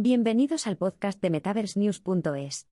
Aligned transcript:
Bienvenidos 0.00 0.68
al 0.68 0.76
podcast 0.76 1.20
de 1.20 1.28
MetaverseNews.es. 1.28 2.68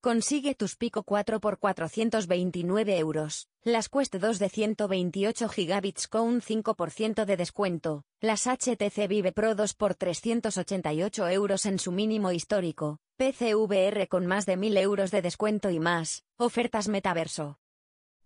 Consigue 0.00 0.54
tus 0.54 0.76
Pico 0.76 1.02
4 1.02 1.40
por 1.40 1.58
429 1.58 2.96
euros, 2.96 3.50
las 3.64 3.90
Quest 3.90 4.14
2 4.14 4.38
de 4.38 4.48
128 4.48 5.48
gigabits 5.50 6.08
con 6.08 6.22
un 6.22 6.40
5% 6.40 7.26
de 7.26 7.36
descuento, 7.36 8.04
las 8.22 8.46
HTC 8.46 9.08
Vive 9.08 9.32
Pro 9.32 9.54
2 9.54 9.74
por 9.74 9.94
388 9.94 11.28
euros 11.28 11.66
en 11.66 11.78
su 11.78 11.92
mínimo 11.92 12.32
histórico, 12.32 13.00
PCVR 13.18 14.08
con 14.08 14.24
más 14.24 14.46
de 14.46 14.56
1000 14.56 14.78
euros 14.78 15.10
de 15.10 15.20
descuento 15.20 15.68
y 15.68 15.80
más, 15.80 16.24
ofertas 16.38 16.88
metaverso. 16.88 17.58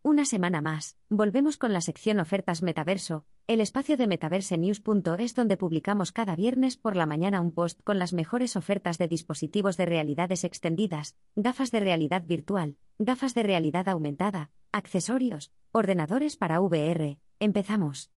Una 0.02 0.24
semana 0.26 0.60
más, 0.60 0.96
volvemos 1.08 1.56
con 1.56 1.72
la 1.72 1.80
sección 1.80 2.20
Ofertas 2.20 2.62
Metaverso, 2.62 3.26
el 3.48 3.62
espacio 3.62 3.96
de 3.96 4.06
metaversenews.es 4.06 5.34
donde 5.34 5.56
publicamos 5.56 6.12
cada 6.12 6.36
viernes 6.36 6.76
por 6.76 6.96
la 6.96 7.06
mañana 7.06 7.40
un 7.40 7.50
post 7.50 7.80
con 7.82 7.98
las 7.98 8.12
mejores 8.12 8.56
ofertas 8.56 8.98
de 8.98 9.08
dispositivos 9.08 9.78
de 9.78 9.86
realidades 9.86 10.44
extendidas, 10.44 11.16
gafas 11.34 11.70
de 11.70 11.80
realidad 11.80 12.24
virtual, 12.26 12.76
gafas 12.98 13.32
de 13.32 13.42
realidad 13.42 13.88
aumentada, 13.88 14.50
accesorios, 14.70 15.50
ordenadores 15.72 16.36
para 16.36 16.60
VR. 16.60 17.18
Empezamos. 17.40 18.10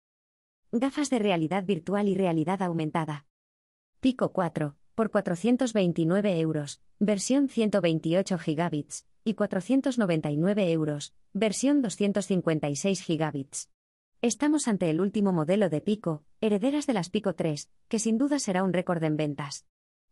Gafas 0.70 1.08
de 1.08 1.18
realidad 1.18 1.64
virtual 1.64 2.08
y 2.08 2.14
realidad 2.14 2.60
aumentada. 2.60 3.24
Pico 4.00 4.32
4, 4.32 4.76
por 4.94 5.10
429 5.10 6.40
euros, 6.40 6.82
versión 6.98 7.48
128 7.48 8.36
gigabits, 8.36 9.06
y 9.24 9.32
499 9.32 10.72
euros, 10.72 11.14
versión 11.32 11.80
256 11.80 13.00
gigabits. 13.00 13.70
Estamos 14.22 14.68
ante 14.68 14.88
el 14.88 15.00
último 15.00 15.32
modelo 15.32 15.68
de 15.68 15.80
Pico, 15.80 16.22
herederas 16.40 16.86
de 16.86 16.92
las 16.92 17.10
Pico 17.10 17.34
3, 17.34 17.68
que 17.88 17.98
sin 17.98 18.18
duda 18.18 18.38
será 18.38 18.62
un 18.62 18.72
récord 18.72 19.02
en 19.02 19.16
ventas. 19.16 19.66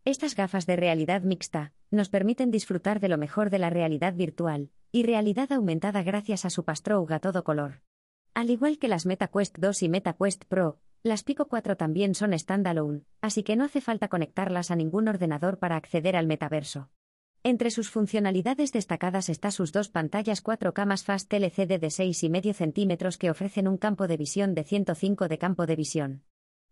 Estas 0.04 0.34
gafas 0.34 0.66
de 0.66 0.74
realidad 0.74 1.22
mixta 1.22 1.72
nos 1.92 2.08
permiten 2.08 2.50
disfrutar 2.50 2.98
de 2.98 3.08
lo 3.08 3.18
mejor 3.18 3.50
de 3.50 3.60
la 3.60 3.70
realidad 3.70 4.14
virtual 4.14 4.70
y 4.90 5.04
realidad 5.04 5.52
aumentada 5.52 6.02
gracias 6.02 6.44
a 6.44 6.50
su 6.50 6.64
Pastroug 6.64 7.12
a 7.12 7.20
todo 7.20 7.44
color. 7.44 7.82
Al 8.34 8.50
igual 8.50 8.80
que 8.80 8.88
las 8.88 9.06
MetaQuest 9.06 9.58
2 9.58 9.84
y 9.84 9.88
MetaQuest 9.88 10.44
Pro, 10.46 10.80
las 11.04 11.22
Pico 11.22 11.46
4 11.46 11.76
también 11.76 12.16
son 12.16 12.36
standalone, 12.36 13.02
así 13.20 13.44
que 13.44 13.54
no 13.54 13.62
hace 13.62 13.80
falta 13.80 14.08
conectarlas 14.08 14.72
a 14.72 14.76
ningún 14.76 15.06
ordenador 15.06 15.60
para 15.60 15.76
acceder 15.76 16.16
al 16.16 16.26
metaverso. 16.26 16.90
Entre 17.42 17.70
sus 17.70 17.88
funcionalidades 17.88 18.70
destacadas 18.70 19.30
está 19.30 19.50
sus 19.50 19.72
dos 19.72 19.88
pantallas 19.88 20.44
4K 20.44 20.84
más 20.84 21.04
Fast 21.04 21.32
LCD 21.32 21.80
de 21.80 21.88
6,5 21.88 22.52
centímetros 22.52 23.16
que 23.16 23.30
ofrecen 23.30 23.66
un 23.66 23.78
campo 23.78 24.06
de 24.06 24.18
visión 24.18 24.54
de 24.54 24.62
105 24.62 25.26
de 25.26 25.38
campo 25.38 25.64
de 25.64 25.74
visión. 25.74 26.22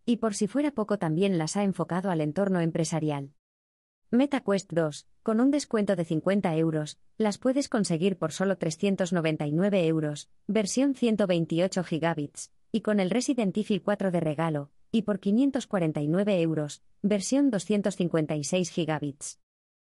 Y 0.05 0.19
por 0.19 0.35
si 0.35 0.47
fuera 0.47 0.73
poco 0.73 0.99
también 0.99 1.39
las 1.39 1.57
ha 1.57 1.65
enfocado 1.65 2.11
al 2.11 2.21
entorno 2.21 2.61
empresarial. 2.61 3.33
MetaQuest 4.11 4.71
2, 4.75 5.07
con 5.23 5.41
un 5.41 5.51
descuento 5.51 5.97
de 5.97 6.05
50 6.05 6.55
euros, 6.57 6.99
las 7.17 7.39
puedes 7.39 7.71
conseguir 7.71 8.19
por 8.19 8.33
solo 8.33 8.59
399 8.59 9.87
euros, 9.87 10.29
versión 10.47 10.95
128 10.95 11.83
gigabits, 11.83 12.53
y 12.73 12.83
con 12.83 13.01
el 13.01 13.09
Resident 13.09 13.57
Evil 13.57 13.83
4 13.83 14.11
de 14.11 14.21
regalo, 14.21 14.71
y 14.93 15.03
por 15.03 15.19
549 15.19 16.43
euros, 16.43 16.83
versión 17.01 17.51
256 17.51 18.71
gigabits. 18.71 19.39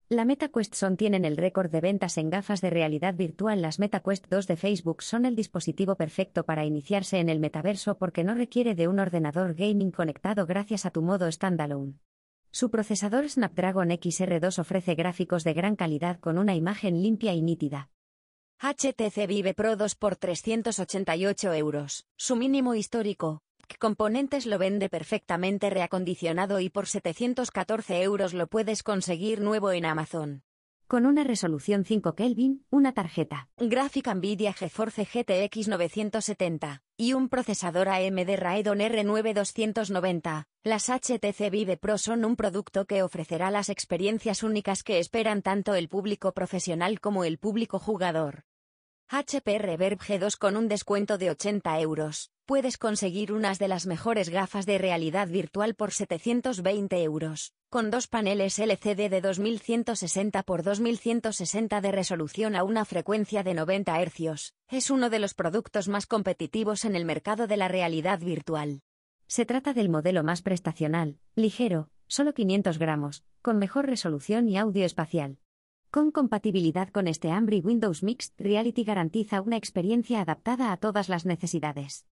La 0.09 0.23
MetaQuest 0.23 0.73
Son 0.73 0.95
tienen 0.95 1.25
el 1.25 1.35
récord 1.35 1.69
de 1.69 1.81
ventas 1.81 2.17
en 2.17 2.29
gafas 2.29 2.61
de 2.61 2.69
realidad 2.69 3.13
virtual. 3.15 3.61
Las 3.61 3.77
MetaQuest 3.77 4.27
2 4.29 4.47
de 4.47 4.55
Facebook 4.55 5.03
son 5.03 5.25
el 5.25 5.35
dispositivo 5.35 5.95
perfecto 5.95 6.45
para 6.45 6.63
iniciarse 6.63 7.19
en 7.19 7.27
el 7.27 7.41
metaverso 7.41 7.97
porque 7.97 8.23
no 8.23 8.33
requiere 8.33 8.73
de 8.73 8.87
un 8.87 8.99
ordenador 8.99 9.53
gaming 9.53 9.91
conectado 9.91 10.45
gracias 10.45 10.85
a 10.85 10.91
tu 10.91 11.01
modo 11.01 11.29
standalone. 11.29 11.99
Su 12.51 12.71
procesador 12.71 13.27
Snapdragon 13.27 13.89
XR2 13.89 14.59
ofrece 14.59 14.95
gráficos 14.95 15.43
de 15.43 15.53
gran 15.53 15.75
calidad 15.75 16.21
con 16.21 16.37
una 16.37 16.55
imagen 16.55 17.01
limpia 17.01 17.33
y 17.33 17.41
nítida. 17.41 17.89
HTC 18.59 19.27
Vive 19.27 19.53
Pro 19.53 19.75
2 19.75 19.95
por 19.95 20.15
388 20.15 21.53
euros, 21.53 22.05
su 22.15 22.37
mínimo 22.37 22.75
histórico, 22.75 23.41
Componentes 23.75 24.45
lo 24.47 24.57
vende 24.57 24.89
perfectamente 24.89 25.69
reacondicionado 25.69 26.59
y 26.59 26.69
por 26.69 26.87
714 26.87 28.01
euros 28.01 28.33
lo 28.33 28.47
puedes 28.47 28.81
conseguir 28.81 29.41
nuevo 29.41 29.71
en 29.71 29.85
Amazon. 29.85 30.43
Con 30.87 31.05
una 31.05 31.23
resolución 31.23 31.83
5 31.83 32.15
Kelvin, 32.15 32.65
una 32.69 32.93
tarjeta. 32.93 33.49
Gráfica 33.57 34.15
Nvidia 34.15 34.53
GeForce 34.53 35.03
GTX 35.03 35.67
970 35.67 36.81
y 36.95 37.13
un 37.13 37.29
procesador 37.29 37.89
AMD 37.89 38.35
Radeon 38.37 38.79
R9 38.79 39.33
290. 39.33 40.47
Las 40.63 40.89
HTC 40.89 41.51
Vive 41.51 41.77
Pro 41.77 41.97
son 41.97 42.25
un 42.25 42.35
producto 42.35 42.85
que 42.85 43.03
ofrecerá 43.03 43.51
las 43.51 43.69
experiencias 43.69 44.43
únicas 44.43 44.81
que 44.81 44.99
esperan 44.99 45.41
tanto 45.41 45.75
el 45.75 45.89
público 45.89 46.31
profesional 46.31 46.99
como 47.01 47.25
el 47.25 47.37
público 47.37 47.79
jugador. 47.79 48.45
HP 49.09 49.59
Reverb 49.59 49.99
G2 49.99 50.37
con 50.37 50.57
un 50.57 50.67
descuento 50.67 51.17
de 51.17 51.29
80 51.31 51.79
euros 51.81 52.31
puedes 52.47 52.77
conseguir 52.77 53.33
unas 53.33 53.59
de 53.59 53.67
las 53.67 53.85
mejores 53.85 54.29
gafas 54.29 54.65
de 54.65 54.77
realidad 54.77 55.27
virtual 55.27 55.75
por 55.75 55.91
720 55.91 57.03
euros, 57.03 57.53
con 57.69 57.91
dos 57.91 58.07
paneles 58.07 58.57
LCD 58.57 59.09
de 59.09 59.19
2160 59.19 60.39
x 60.39 60.63
2160 60.63 61.81
de 61.81 61.91
resolución 61.91 62.55
a 62.55 62.63
una 62.63 62.85
frecuencia 62.85 63.43
de 63.43 63.53
90 63.53 64.01
Hz. 64.01 64.53
Es 64.69 64.89
uno 64.89 65.09
de 65.09 65.19
los 65.19 65.33
productos 65.33 65.89
más 65.89 66.07
competitivos 66.07 66.85
en 66.85 66.95
el 66.95 67.03
mercado 67.03 67.47
de 67.47 67.57
la 67.57 67.67
realidad 67.67 68.19
virtual. 68.19 68.81
Se 69.27 69.45
trata 69.45 69.73
del 69.73 69.89
modelo 69.89 70.23
más 70.23 70.41
prestacional, 70.41 71.19
ligero, 71.35 71.89
solo 72.07 72.33
500 72.33 72.79
gramos, 72.79 73.25
con 73.41 73.57
mejor 73.57 73.87
resolución 73.87 74.47
y 74.47 74.57
audio 74.57 74.85
espacial. 74.85 75.37
Con 75.91 76.11
compatibilidad 76.11 76.87
con 76.89 77.09
este 77.09 77.29
Ambry 77.29 77.59
Windows 77.59 78.03
Mixed 78.03 78.35
Reality 78.37 78.85
garantiza 78.85 79.41
una 79.41 79.57
experiencia 79.57 80.21
adaptada 80.21 80.71
a 80.71 80.77
todas 80.77 81.09
las 81.09 81.25
necesidades. 81.25 82.05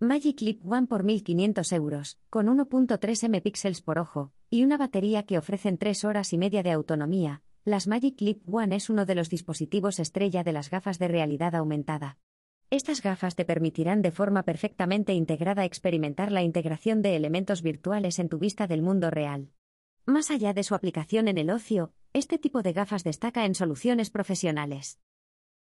Magic 0.00 0.40
Leap 0.40 0.58
One 0.66 0.88
por 0.88 1.04
1.500 1.04 1.72
euros, 1.72 2.18
con 2.28 2.46
1.3 2.48 3.24
MP 3.24 3.52
por 3.84 4.00
ojo, 4.00 4.32
y 4.50 4.64
una 4.64 4.76
batería 4.76 5.22
que 5.22 5.38
ofrecen 5.38 5.78
3 5.78 6.04
horas 6.04 6.32
y 6.32 6.38
media 6.38 6.64
de 6.64 6.72
autonomía. 6.72 7.42
Las 7.64 7.86
Magic 7.86 8.20
Leap 8.20 8.38
One 8.52 8.74
es 8.74 8.90
uno 8.90 9.06
de 9.06 9.14
los 9.14 9.30
dispositivos 9.30 10.00
estrella 10.00 10.42
de 10.42 10.52
las 10.52 10.68
gafas 10.68 10.98
de 10.98 11.06
realidad 11.06 11.54
aumentada. 11.54 12.18
Estas 12.70 13.02
gafas 13.02 13.36
te 13.36 13.44
permitirán 13.44 14.02
de 14.02 14.10
forma 14.10 14.42
perfectamente 14.42 15.14
integrada 15.14 15.64
experimentar 15.64 16.32
la 16.32 16.42
integración 16.42 17.00
de 17.00 17.14
elementos 17.14 17.62
virtuales 17.62 18.18
en 18.18 18.28
tu 18.28 18.38
vista 18.38 18.66
del 18.66 18.82
mundo 18.82 19.10
real. 19.10 19.50
Más 20.06 20.32
allá 20.32 20.52
de 20.52 20.64
su 20.64 20.74
aplicación 20.74 21.28
en 21.28 21.38
el 21.38 21.50
ocio, 21.50 21.92
este 22.12 22.36
tipo 22.36 22.62
de 22.62 22.72
gafas 22.72 23.04
destaca 23.04 23.44
en 23.46 23.54
soluciones 23.54 24.10
profesionales. 24.10 24.98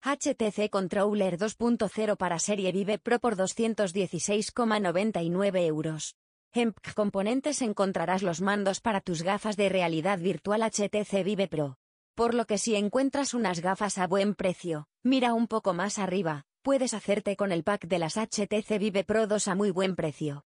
HTC 0.00 0.70
Controller 0.70 1.36
2.0 1.38 2.16
para 2.16 2.38
serie 2.38 2.70
Vive 2.70 2.98
Pro 2.98 3.18
por 3.18 3.34
216,99 3.36 5.66
euros. 5.66 6.14
En 6.52 6.72
Componentes 6.94 7.62
encontrarás 7.62 8.22
los 8.22 8.40
mandos 8.40 8.80
para 8.80 9.00
tus 9.00 9.22
gafas 9.22 9.56
de 9.56 9.68
realidad 9.68 10.20
virtual 10.20 10.62
HTC 10.62 11.24
Vive 11.24 11.48
Pro. 11.48 11.78
Por 12.14 12.34
lo 12.34 12.46
que 12.46 12.58
si 12.58 12.76
encuentras 12.76 13.34
unas 13.34 13.58
gafas 13.60 13.98
a 13.98 14.06
buen 14.06 14.36
precio, 14.36 14.86
mira 15.02 15.34
un 15.34 15.48
poco 15.48 15.74
más 15.74 15.98
arriba, 15.98 16.44
puedes 16.62 16.94
hacerte 16.94 17.34
con 17.34 17.50
el 17.50 17.64
pack 17.64 17.88
de 17.88 17.98
las 17.98 18.16
HTC 18.16 18.78
Vive 18.78 19.02
Pro 19.02 19.26
2 19.26 19.48
a 19.48 19.56
muy 19.56 19.72
buen 19.72 19.96
precio. 19.96 20.44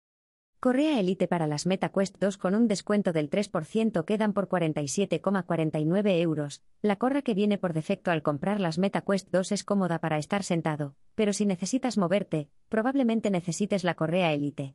Correa 0.65 0.99
Elite 0.99 1.29
para 1.29 1.47
las 1.47 1.67
MetaQuest 1.67 2.17
2 2.19 2.39
con 2.39 2.55
un 2.55 2.69
descuento 2.69 3.13
del 3.13 3.29
3% 3.29 4.03
quedan 4.07 4.33
por 4.33 4.49
47,49 4.49 6.21
euros. 6.23 6.63
La 6.81 6.97
corra 6.97 7.21
que 7.21 7.35
viene 7.35 7.59
por 7.59 7.75
defecto 7.75 8.11
al 8.11 8.23
comprar 8.23 8.61
las 8.61 8.79
MetaQuest 8.79 9.29
2 9.31 9.53
es 9.53 9.63
cómoda 9.63 9.99
para 9.99 10.17
estar 10.17 10.43
sentado, 10.43 10.97
pero 11.15 11.35
si 11.35 11.45
necesitas 11.45 11.99
moverte, 11.99 12.49
probablemente 12.71 13.31
necesites 13.31 13.85
la 13.85 13.93
correa 13.93 14.33
Elite. 14.33 14.75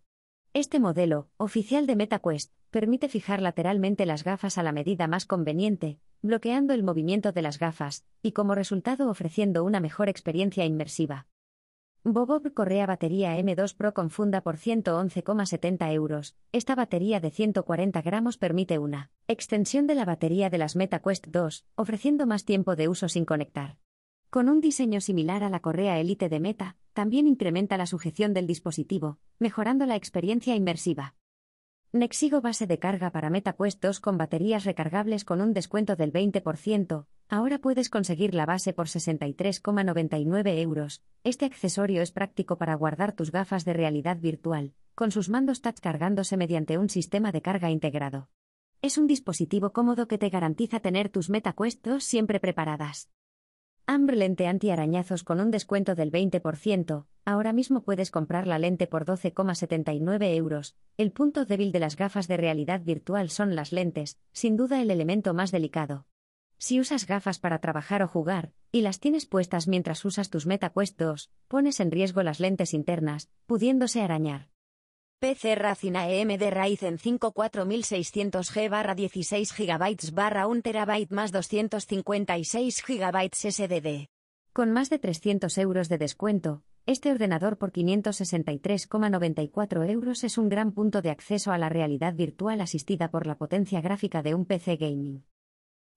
Este 0.54 0.80
modelo, 0.80 1.28
oficial 1.38 1.88
de 1.88 1.96
MetaQuest, 1.96 2.54
permite 2.70 3.10
fijar 3.10 3.42
lateralmente 3.42 4.06
las 4.06 4.24
gafas 4.24 4.60
a 4.60 4.62
la 4.62 4.72
medida 4.72 5.08
más 5.08 5.26
conveniente, 5.26 5.98
bloqueando 6.22 6.76
el 6.76 6.84
movimiento 6.84 7.32
de 7.32 7.42
las 7.42 7.58
gafas, 7.58 8.06
y 8.22 8.34
como 8.34 8.54
resultado 8.54 9.10
ofreciendo 9.10 9.64
una 9.64 9.80
mejor 9.80 10.08
experiencia 10.08 10.66
inmersiva. 10.66 11.26
Bobob 12.06 12.54
Correa 12.54 12.86
Batería 12.86 13.38
M2 13.38 13.76
Pro 13.76 13.94
con 13.94 14.10
funda 14.10 14.40
por 14.40 14.56
111,70 14.56 15.92
euros. 15.92 16.38
Esta 16.54 16.74
batería 16.74 17.20
de 17.20 17.30
140 17.30 18.02
gramos 18.02 18.38
permite 18.38 18.80
una 18.80 19.12
extensión 19.28 19.86
de 19.86 19.96
la 19.96 20.06
batería 20.06 20.50
de 20.50 20.58
las 20.58 20.78
MetaQuest 20.78 21.28
2, 21.28 21.66
ofreciendo 21.76 22.26
más 22.26 22.46
tiempo 22.46 22.78
de 22.78 22.88
uso 22.88 23.10
sin 23.10 23.26
conectar. 23.26 23.80
Con 24.30 24.48
un 24.48 24.62
diseño 24.62 25.02
similar 25.02 25.44
a 25.44 25.50
la 25.50 25.60
correa 25.60 26.00
Elite 26.00 26.30
de 26.30 26.40
Meta, 26.40 26.78
también 26.94 27.28
incrementa 27.28 27.76
la 27.76 27.86
sujeción 27.86 28.34
del 28.34 28.48
dispositivo, 28.48 29.20
mejorando 29.38 29.86
la 29.86 29.98
experiencia 29.98 30.56
inmersiva. 30.56 31.16
Nexigo 31.92 32.40
base 32.40 32.66
de 32.66 32.80
carga 32.80 33.12
para 33.12 33.30
MetaQuest 33.30 33.84
2 33.84 34.00
con 34.00 34.18
baterías 34.18 34.64
recargables 34.64 35.26
con 35.26 35.42
un 35.42 35.54
descuento 35.54 35.98
del 35.98 36.14
20%, 36.14 37.08
Ahora 37.32 37.60
puedes 37.60 37.92
conseguir 37.92 38.34
la 38.34 38.48
base 38.48 38.74
por 38.74 38.88
63,99 38.88 40.58
euros. 40.58 41.04
Este 41.24 41.46
accesorio 41.46 42.02
es 42.02 42.12
práctico 42.12 42.58
para 42.58 42.74
guardar 42.74 43.14
tus 43.14 43.32
gafas 43.32 43.66
de 43.66 43.74
realidad 43.74 44.18
virtual, 44.18 44.74
con 44.96 45.12
sus 45.12 45.30
mandos 45.30 45.62
touch 45.62 45.80
cargándose 45.80 46.38
mediante 46.38 46.80
un 46.80 46.90
sistema 46.90 47.32
de 47.32 47.44
carga 47.44 47.70
integrado. 47.70 48.30
Es 48.82 48.98
un 48.98 49.06
dispositivo 49.06 49.74
cómodo 49.74 50.08
que 50.08 50.18
te 50.18 50.30
garantiza 50.30 50.80
tener 50.80 51.10
tus 51.10 51.30
MetaQuest 51.30 51.86
2 51.86 52.04
siempre 52.04 52.40
preparadas. 52.40 53.12
Ambre 53.86 54.16
lente 54.16 54.48
anti-arañazos 54.48 55.24
con 55.24 55.40
un 55.40 55.52
descuento 55.52 55.94
del 55.94 56.12
20%. 56.12 57.06
Ahora 57.26 57.54
mismo 57.54 57.84
puedes 57.84 58.10
comprar 58.10 58.48
la 58.48 58.58
lente 58.58 58.88
por 58.88 59.06
12,79 59.06 60.36
euros. 60.36 60.76
El 60.98 61.12
punto 61.12 61.46
débil 61.46 61.72
de 61.72 61.80
las 61.80 61.96
gafas 61.96 62.28
de 62.28 62.38
realidad 62.38 62.82
virtual 62.82 63.30
son 63.30 63.56
las 63.56 63.72
lentes, 63.72 64.18
sin 64.32 64.58
duda 64.58 64.82
el 64.82 64.90
elemento 64.90 65.36
más 65.36 65.52
delicado. 65.52 66.08
Si 66.62 66.82
usas 66.82 67.08
gafas 67.08 67.40
para 67.40 67.60
trabajar 67.60 68.04
o 68.04 68.10
jugar, 68.10 68.52
y 68.70 68.82
las 68.82 69.00
tienes 69.00 69.26
puestas 69.26 69.70
mientras 69.70 70.04
usas 70.04 70.30
tus 70.30 70.46
MetaQuest 70.46 71.00
2, 71.00 71.32
pones 71.48 71.80
en 71.80 71.90
riesgo 71.90 72.22
las 72.22 72.42
lentes 72.42 72.74
internas, 72.74 73.30
pudiéndose 73.46 74.02
arañar. 74.02 74.50
PC 75.20 75.56
Racina 75.56 76.10
EMD 76.10 76.52
Ryzen 76.52 76.98
5 76.98 77.34
4600G 77.34 78.70
barra 78.70 78.94
16 78.94 79.56
GB 79.58 80.12
barra 80.14 80.48
1 80.48 80.62
TB 80.62 81.10
más 81.12 81.32
256 81.32 82.84
GB 82.86 83.30
SSD. 83.34 84.10
Con 84.52 84.72
más 84.72 84.90
de 84.90 85.00
300 85.00 85.58
euros 85.60 85.88
de 85.88 85.98
descuento, 85.98 86.64
este 86.86 87.10
ordenador 87.12 87.58
por 87.58 87.72
563,94 87.72 89.90
euros 89.90 90.26
es 90.26 90.38
un 90.38 90.50
gran 90.50 90.74
punto 90.74 91.02
de 91.02 91.12
acceso 91.12 91.54
a 91.54 91.58
la 91.58 91.70
realidad 91.70 92.16
virtual 92.16 92.60
asistida 92.60 93.12
por 93.12 93.28
la 93.28 93.38
potencia 93.38 93.80
gráfica 93.80 94.22
de 94.22 94.36
un 94.36 94.44
PC 94.46 94.76
gaming. 94.76 95.24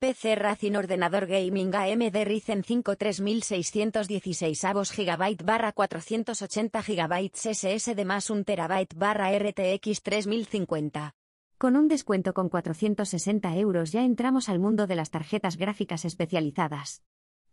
PC 0.03 0.35
Racing 0.35 0.75
Ordenador 0.75 1.29
Gaming 1.29 1.77
AMD 1.77 2.25
Ryzen 2.25 2.65
5 2.65 2.97
3616 2.97 4.65
avos 4.65 4.91
GB 4.91 5.37
barra 5.45 5.71
480 5.71 6.83
GB 6.83 7.31
SSD 7.33 8.05
más 8.05 8.29
1 8.29 8.43
TB 8.43 8.97
barra 8.97 9.31
RTX 9.31 10.03
3050. 10.03 11.15
Con 11.57 11.77
un 11.77 11.87
descuento 11.87 12.35
con 12.35 12.49
460 12.49 13.57
euros 13.59 13.93
ya 13.93 14.03
entramos 14.03 14.49
al 14.49 14.59
mundo 14.59 14.89
de 14.89 14.97
las 14.97 15.11
tarjetas 15.11 15.57
gráficas 15.57 16.05
especializadas. 16.05 17.05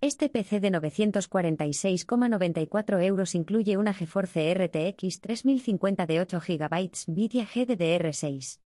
Este 0.01 0.27
PC 0.27 0.59
de 0.59 0.71
946,94 0.71 3.03
euros 3.03 3.35
incluye 3.35 3.77
una 3.77 3.93
GeForce 3.93 4.55
RTX 4.55 5.21
3050 5.21 6.07
de 6.07 6.21
8 6.21 6.39
GB 6.39 6.89
Nvidia 7.09 7.45
GDDR6. 7.45 8.59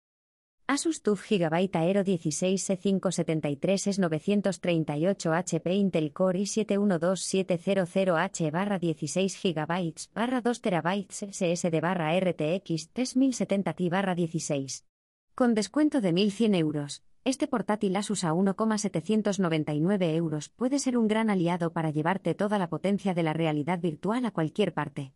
Asus 0.71 1.03
TUF 1.03 1.25
Gigabyte 1.25 1.79
Aero 1.79 2.05
16 2.05 2.71
E573 2.71 3.89
es 3.89 3.99
938 3.99 5.33
HP 5.33 5.75
Intel 5.75 6.13
Core 6.13 6.43
i7-12700H 6.43 8.53
barra 8.53 8.79
16 8.79 9.43
GB 9.43 9.93
barra 10.15 10.41
2 10.41 10.63
TB 10.63 11.11
SSD 11.11 11.81
barra 11.81 12.17
RTX 12.17 12.91
3070 12.93 13.73
Ti 13.73 13.89
barra 13.89 14.15
16. 14.15 14.87
Con 15.35 15.55
descuento 15.55 16.01
de 16.01 16.15
1.100 16.15 16.55
euros, 16.55 17.03
este 17.25 17.49
portátil 17.49 17.97
Asus 17.97 18.23
a 18.23 18.33
1,799 18.33 20.15
euros 20.15 20.51
puede 20.51 20.79
ser 20.79 20.97
un 20.97 21.09
gran 21.09 21.31
aliado 21.31 21.73
para 21.73 21.91
llevarte 21.91 22.37
toda 22.37 22.61
la 22.61 22.69
potencia 22.69 23.13
de 23.13 23.25
la 23.25 23.33
realidad 23.33 23.81
virtual 23.81 24.25
a 24.25 24.31
cualquier 24.31 24.73
parte. 24.73 25.15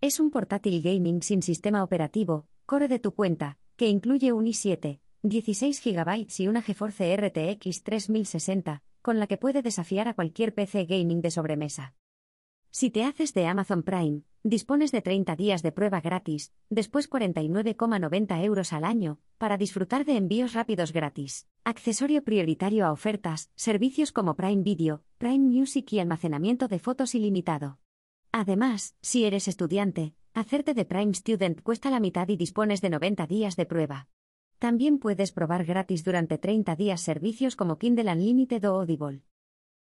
Es 0.00 0.18
un 0.18 0.30
portátil 0.30 0.80
gaming 0.80 1.20
sin 1.20 1.42
sistema 1.42 1.84
operativo, 1.84 2.46
core 2.64 2.88
de 2.88 3.00
tu 3.00 3.12
cuenta, 3.12 3.58
que 3.76 3.88
incluye 3.88 4.32
un 4.32 4.46
i7, 4.46 5.00
16 5.22 5.82
GB 5.82 6.26
y 6.38 6.48
una 6.48 6.62
GeForce 6.62 7.16
RTX 7.16 7.82
3060, 7.82 8.82
con 9.02 9.18
la 9.18 9.26
que 9.26 9.36
puede 9.36 9.62
desafiar 9.62 10.06
a 10.08 10.14
cualquier 10.14 10.54
PC 10.54 10.84
gaming 10.84 11.20
de 11.20 11.30
sobremesa. 11.30 11.94
Si 12.70 12.90
te 12.90 13.04
haces 13.04 13.34
de 13.34 13.46
Amazon 13.46 13.82
Prime, 13.82 14.22
dispones 14.42 14.90
de 14.90 15.00
30 15.00 15.36
días 15.36 15.62
de 15.62 15.72
prueba 15.72 16.00
gratis, 16.00 16.52
después 16.70 17.08
49,90 17.08 18.44
euros 18.44 18.72
al 18.72 18.84
año, 18.84 19.20
para 19.38 19.56
disfrutar 19.56 20.04
de 20.04 20.16
envíos 20.16 20.54
rápidos 20.54 20.92
gratis, 20.92 21.46
accesorio 21.64 22.24
prioritario 22.24 22.84
a 22.84 22.92
ofertas, 22.92 23.50
servicios 23.54 24.10
como 24.10 24.34
Prime 24.34 24.62
Video, 24.62 25.04
Prime 25.18 25.38
Music 25.38 25.92
y 25.92 26.00
almacenamiento 26.00 26.66
de 26.66 26.78
fotos 26.80 27.14
ilimitado. 27.14 27.78
Además, 28.32 28.96
si 29.00 29.24
eres 29.24 29.46
estudiante, 29.46 30.14
Hacerte 30.36 30.74
de 30.74 30.84
Prime 30.84 31.14
Student 31.14 31.62
cuesta 31.62 31.90
la 31.90 32.00
mitad 32.00 32.28
y 32.28 32.36
dispones 32.36 32.80
de 32.80 32.90
90 32.90 33.28
días 33.28 33.54
de 33.54 33.66
prueba. 33.66 34.08
También 34.58 34.98
puedes 34.98 35.30
probar 35.30 35.64
gratis 35.64 36.02
durante 36.02 36.38
30 36.38 36.74
días 36.74 37.00
servicios 37.00 37.54
como 37.54 37.78
Kindle 37.78 38.10
Unlimited 38.10 38.68
o 38.68 38.80
Audible. 38.80 39.22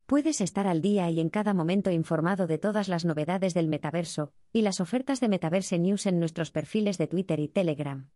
Puedes 0.05 0.39
estar 0.39 0.65
al 0.65 0.81
día 0.81 1.09
y 1.09 1.19
en 1.19 1.29
cada 1.29 1.53
momento 1.53 1.91
informado 1.91 2.47
de 2.47 2.57
todas 2.57 2.87
las 2.87 3.03
novedades 3.03 3.53
del 3.53 3.67
metaverso 3.67 4.31
y 4.53 4.61
las 4.61 4.79
ofertas 4.79 5.19
de 5.19 5.27
Metaverse 5.27 5.77
News 5.77 6.05
en 6.05 6.19
nuestros 6.19 6.51
perfiles 6.51 6.97
de 6.97 7.07
Twitter 7.07 7.41
y 7.41 7.49
Telegram. 7.49 8.09